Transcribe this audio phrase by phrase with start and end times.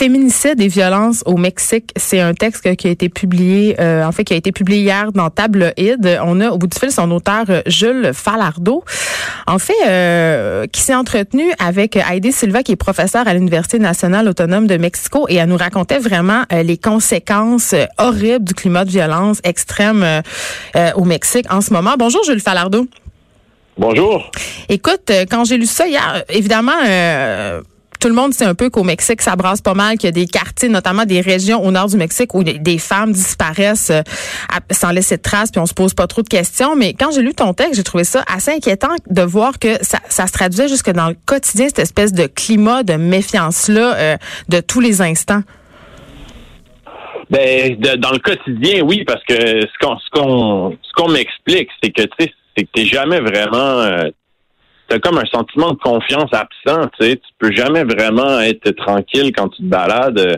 [0.00, 4.24] Féminicide et violence au Mexique, c'est un texte qui a été publié, euh, en fait,
[4.24, 6.18] qui a été publié hier dans Tabloïd.
[6.22, 8.84] On a au bout du fil son auteur euh, Jules Falardeau,
[9.46, 14.28] en fait, euh, qui s'est entretenu avec Heidi Silva, qui est professeure à l'Université nationale
[14.28, 19.40] autonome de Mexico, et elle nous racontait vraiment les conséquences horribles du climat de violence
[19.44, 20.22] extrême
[20.94, 21.94] au Mexique en ce moment.
[21.98, 22.86] Bonjour Jules Falardeau.
[23.78, 24.30] Bonjour.
[24.68, 26.72] Écoute, quand j'ai lu ça hier, évidemment,
[28.00, 30.12] tout le monde sait un peu qu'au Mexique, ça brasse pas mal, qu'il y a
[30.12, 34.02] des quartiers, notamment des régions au nord du Mexique où des femmes disparaissent euh,
[34.70, 36.74] sans laisser de traces, puis on se pose pas trop de questions.
[36.76, 40.26] Mais quand j'ai lu ton texte, j'ai trouvé ça assez inquiétant de voir que ça,
[40.26, 44.16] se traduisait jusque dans le quotidien, cette espèce de climat de méfiance-là euh,
[44.48, 45.42] de tous les instants.
[47.28, 52.64] Ben, dans le quotidien, oui, parce que ce qu'on m'explique, c'est que tu sais, c'est
[52.64, 54.10] que t'es jamais vraiment euh,
[54.90, 57.16] t'as comme un sentiment de confiance absent, tu sais.
[57.16, 60.36] Tu peux jamais vraiment être tranquille quand tu te balades, euh,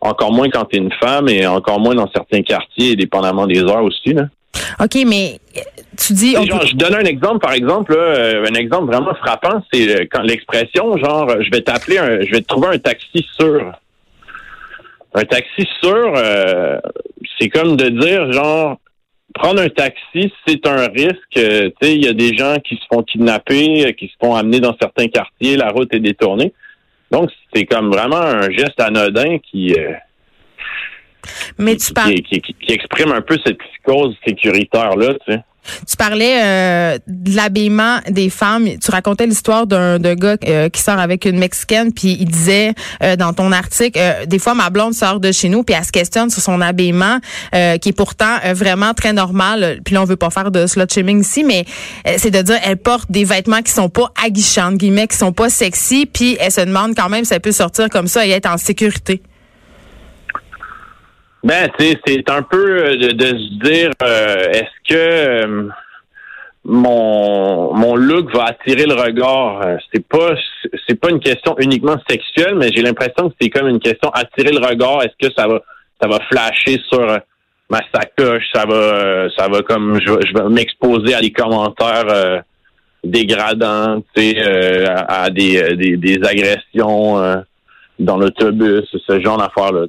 [0.00, 3.60] encore moins quand tu es une femme et encore moins dans certains quartiers, dépendamment des
[3.60, 4.24] heures aussi, là.
[4.80, 5.60] OK, mais euh,
[5.98, 6.34] tu dis.
[6.34, 11.28] Je donne un exemple, par exemple, euh, un exemple vraiment frappant, c'est quand l'expression, genre,
[11.38, 13.72] je vais t'appeler, je vais te trouver un taxi sûr.
[15.12, 16.14] Un taxi sûr,
[17.38, 18.78] c'est comme de dire, genre,
[19.34, 21.36] prendre un taxi, c'est un risque.
[21.36, 24.14] Euh, tu sais, il y a des gens qui se font kidnapper, euh, qui se
[24.20, 26.52] font amener dans certains quartiers, la route est détournée.
[27.10, 29.92] Donc, c'est comme vraiment un geste anodin qui, euh,
[31.58, 35.40] Mais tu qui, qui, exprime un peu cette psychose sécuritaire-là, tu sais.
[35.88, 38.66] Tu parlais euh, de l'habillement des femmes.
[38.82, 43.16] Tu racontais l'histoire d'un gars euh, qui sort avec une mexicaine, puis il disait euh,
[43.16, 46.30] dans ton article, des fois ma blonde sort de chez nous, puis elle se questionne
[46.30, 47.18] sur son habillement,
[47.52, 49.80] qui est pourtant vraiment très normal.
[49.84, 51.64] Puis là, on veut pas faire de slut shaming ici, mais
[52.16, 55.50] c'est de dire elle porte des vêtements qui sont pas aguichants, guillemets, qui sont pas
[55.50, 58.46] sexy, puis elle se demande quand même si elle peut sortir comme ça et être
[58.46, 59.22] en sécurité.
[61.42, 65.68] Ben, c'est un peu euh, de, se dire, euh, est-ce que euh,
[66.64, 69.78] mon mon look va attirer le regard?
[69.92, 70.34] C'est pas
[70.86, 74.52] c'est pas une question uniquement sexuelle, mais j'ai l'impression que c'est comme une question attirer
[74.52, 75.02] le regard.
[75.02, 75.60] Est-ce que ça va
[76.00, 77.06] ça va flasher sur
[77.70, 78.44] ma sacoche?
[78.52, 82.42] Ça va ça va comme je, je vais m'exposer à des commentaires
[83.02, 84.38] dégradants, tu sais,
[85.08, 87.42] à, des, des, des agressions
[88.00, 89.86] dans l'autobus, ce genre d'affaires-là.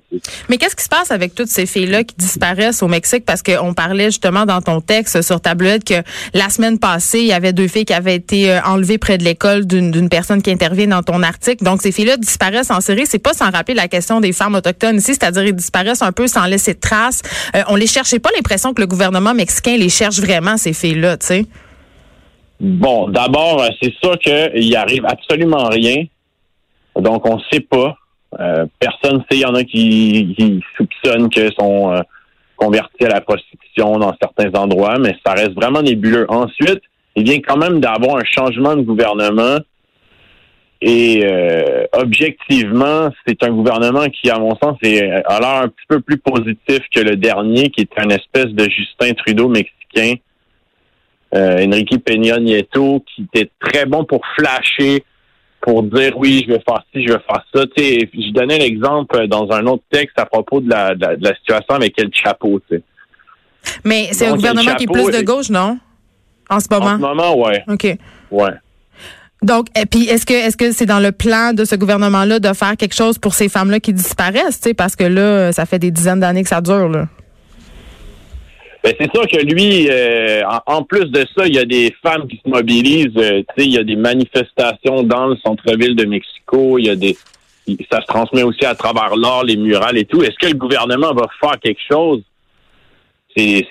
[0.49, 3.25] Mais qu'est-ce qui se passe avec toutes ces filles-là qui disparaissent au Mexique?
[3.25, 7.33] Parce qu'on parlait justement dans ton texte sur tablette que la semaine passée, il y
[7.33, 10.87] avait deux filles qui avaient été euh, enlevées près de l'école d'une personne qui intervient
[10.87, 11.63] dans ton article.
[11.63, 13.05] Donc, ces filles-là disparaissent en série.
[13.05, 16.27] C'est pas sans rappeler la question des femmes autochtones ici, c'est-à-dire ils disparaissent un peu
[16.27, 17.21] sans laisser de traces.
[17.55, 21.17] Euh, on les cherchait pas l'impression que le gouvernement mexicain les cherche vraiment, ces filles-là,
[21.17, 21.45] tu sais?
[22.59, 26.03] Bon, d'abord, c'est sûr qu'il arrive absolument rien.
[26.95, 27.95] Donc, on ne sait pas.
[28.39, 29.37] Euh, personne ne sait.
[29.37, 32.01] Il y en a qui, soupçonnent qu'elles sont euh,
[32.55, 36.25] convertis à la prostitution dans certains endroits, mais ça reste vraiment nébuleux.
[36.29, 36.81] Ensuite,
[37.15, 39.57] il vient quand même d'avoir un changement de gouvernement.
[40.83, 45.85] Et euh, objectivement, c'est un gouvernement qui, à mon sens, est, a l'air un petit
[45.87, 50.15] peu plus positif que le dernier, qui est un espèce de Justin Trudeau mexicain,
[51.33, 55.03] Enrique Peña Nieto, qui était très bon pour flasher
[55.61, 57.65] pour dire oui, je vais faire ci, je vais faire ça.
[57.75, 61.35] Tu sais, je donnais l'exemple dans un autre texte à propos de la, de la,
[61.35, 62.59] situation avec El Chapeau.
[62.69, 62.83] Tu sais.
[63.83, 65.77] Mais c'est un gouvernement qui est plus de gauche, non?
[66.49, 66.85] En ce moment?
[66.85, 67.63] En ce moment, ouais.
[67.67, 67.97] OK.
[68.31, 68.51] Ouais.
[69.41, 72.53] Donc, et puis est-ce que est-ce que c'est dans le plan de ce gouvernement-là de
[72.53, 76.19] faire quelque chose pour ces femmes-là qui disparaissent, parce que là, ça fait des dizaines
[76.19, 77.07] d'années que ça dure, là.
[78.83, 82.27] Ben, c'est sûr que lui, euh, en, plus de ça, il y a des femmes
[82.27, 83.15] qui se mobilisent.
[83.17, 86.79] Euh, tu sais, il y a des manifestations dans le centre-ville de Mexico.
[86.79, 87.15] Il y a des,
[87.91, 90.23] ça se transmet aussi à travers l'art, les murales et tout.
[90.23, 92.23] Est-ce que le gouvernement va faire quelque chose?
[93.35, 93.65] C'est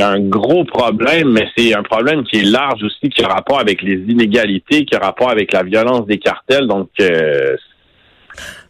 [0.00, 3.80] un gros problème, mais c'est un problème qui est large aussi, qui a rapport avec
[3.80, 6.66] les inégalités, qui a rapport avec la violence des cartels.
[6.66, 7.56] Donc, euh,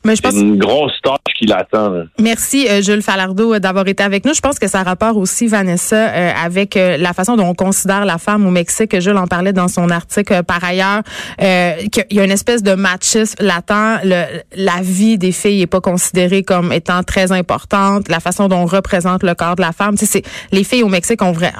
[0.04, 2.04] mais je pense une grosse tâche qui l'attend.
[2.18, 4.34] Merci euh, Jules Falardeau euh, d'avoir été avec nous.
[4.34, 8.18] Je pense que ça rapporte aussi Vanessa euh, avec la façon dont on considère la
[8.18, 8.98] femme au Mexique.
[9.00, 11.02] Jules en parlait dans son article par ailleurs
[11.38, 14.00] qu'il y a une espèce de machisme latent.
[14.04, 14.24] Le,
[14.56, 18.08] la vie des filles est pas considérée comme étant très importante.
[18.08, 21.22] La façon dont on représente le corps de la femme, c'est les filles au Mexique
[21.22, 21.52] ont vrai.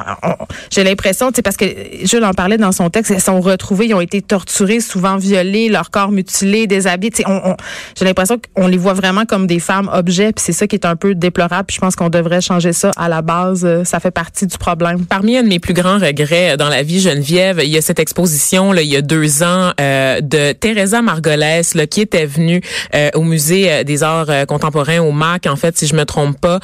[0.71, 1.67] J'ai l'impression, c'est parce que
[2.05, 5.69] Jules en parlait dans son texte, elles sont retrouvées, ils ont été torturées, souvent violées,
[5.69, 7.12] leur corps mutilé, déshabillé.
[7.27, 7.56] On, on,
[7.97, 10.87] J'ai l'impression l'impression les voit vraiment comme des femmes objets, puis c'est ça qui est
[10.87, 11.67] un peu déplorable.
[11.67, 13.64] Puis je pense qu'on devrait changer ça à la base.
[13.64, 15.05] Euh, ça fait partie du problème.
[15.06, 17.99] Parmi un de mes plus grands regrets dans la vie, Geneviève, il y a cette
[17.99, 22.62] exposition là, il y a deux ans euh, de Teresa Margolès là, qui était venue
[22.94, 26.61] euh, au musée des arts contemporains au MAC, en fait, si je me trompe pas,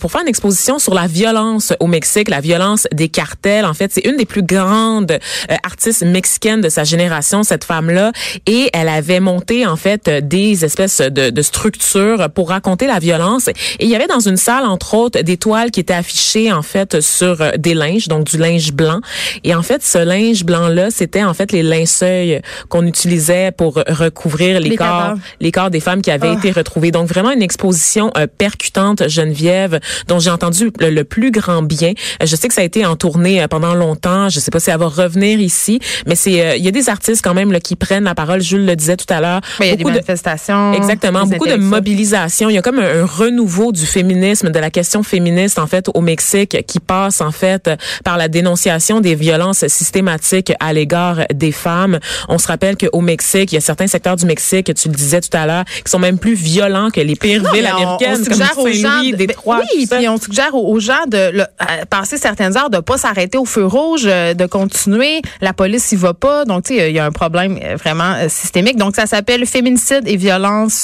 [0.00, 3.64] pour faire une exposition sur la violence au Mexique, la violence des cartels.
[3.64, 5.18] En fait, c'est une des plus grandes
[5.62, 8.12] artistes mexicaines de sa génération, cette femme-là,
[8.46, 13.48] et elle avait monté en fait des espèces de, de structures pour raconter la violence.
[13.48, 16.62] Et il y avait dans une salle, entre autres, des toiles qui étaient affichées en
[16.62, 19.00] fait sur euh, des linges, donc du linge blanc.
[19.44, 24.60] Et en fait, ce linge blanc-là, c'était en fait les linceuils qu'on utilisait pour recouvrir
[24.60, 26.38] les, corps, les corps des femmes qui avaient ah.
[26.38, 26.90] été retrouvées.
[26.90, 31.92] Donc vraiment une exposition euh, percutante, Geneviève, dont j'ai entendu le, plus grand bien.
[32.22, 34.28] Euh, je sais que ça a été en tournée pendant longtemps.
[34.28, 37.22] Je sais pas si elle va revenir ici, mais c'est il y a des artistes
[37.22, 38.40] quand même là, qui prennent la parole.
[38.40, 39.40] Jules le disait tout à l'heure.
[39.60, 40.72] Il y a des manifestations.
[40.72, 40.93] exactement,
[41.26, 42.48] beaucoup de mobilisation.
[42.48, 46.00] Il y a comme un, renouveau du féminisme, de la question féministe en fait au
[46.00, 47.70] Mexique, qui passe en fait
[48.04, 51.98] par la dénonciation des violences systématiques à l'égard des femmes.
[52.28, 55.20] On se rappelle qu'au Mexique, il y a certains secteurs du Mexique, tu le disais
[55.20, 58.54] tout à l'heure, qui sont même plus violents que les pires villes américaines, on, suggère
[58.54, 59.60] comme Saint-Louis, Détroit.
[59.60, 61.44] Oui, puis on suggère aux, gens de
[61.90, 65.22] passer certaines heures, de pas s'arrêter au feu rouge, euh, de continuer.
[65.40, 68.14] La police y va pas, donc tu sais, il y a un problème euh, vraiment
[68.14, 68.76] euh, systémique.
[68.76, 70.83] Donc ça s'appelle féminicide et violence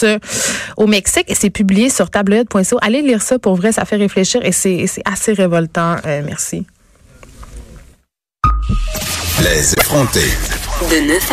[0.77, 2.79] au Mexique et c'est publié sur tabloïd.co.
[2.81, 5.97] Allez lire ça pour vrai, ça fait réfléchir et c'est assez révoltant.
[6.07, 6.67] Euh, merci.
[9.43, 10.31] Les effrontés.
[10.91, 11.29] De 9